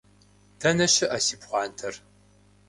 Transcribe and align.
Дэнэ 0.59 0.85
щыӏэ 0.93 1.19
си 1.25 1.35
пхъуантэр? 1.39 1.93